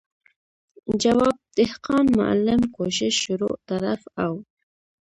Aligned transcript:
جواب، 1.03 1.35
دهقان، 1.57 2.05
معلم، 2.17 2.59
کوشش، 2.75 3.13
شروع، 3.25 3.55
طرف 3.69 4.01
او... 4.23 4.33